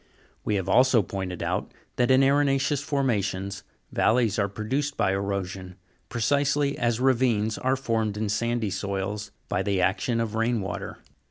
We 0.43 0.55
have 0.55 0.67
also 0.67 1.03
pointed 1.03 1.43
out, 1.43 1.71
that 1.97 2.09
in 2.09 2.23
arena' 2.23 2.57
ceous 2.57 2.81
formations, 2.83 3.61
valleys 3.91 4.39
are 4.39 4.47
produced 4.49 4.97
by 4.97 5.11
erosion, 5.11 5.75
precisely 6.09 6.75
as 6.75 6.99
ravines 6.99 7.59
are 7.59 7.75
formed 7.75 8.17
in 8.17 8.27
sandy 8.27 8.71
soils, 8.71 9.29
by 9.47 9.61
the 9.61 9.79
action 9.79 10.19
of 10.19 10.33
rain 10.33 10.59
water. 10.59 10.97